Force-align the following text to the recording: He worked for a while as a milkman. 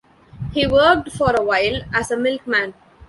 He 0.51 0.65
worked 0.65 1.11
for 1.11 1.31
a 1.35 1.43
while 1.43 1.81
as 1.93 2.09
a 2.09 2.17
milkman. 2.17 2.73